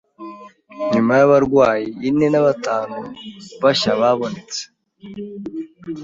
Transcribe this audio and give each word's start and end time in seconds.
Nyuma 0.93 1.11
y’abarwayi 1.19 1.87
ine 2.09 2.27
nabatanu 2.33 2.99
bashya 3.63 3.91
babonetse, 4.01 4.61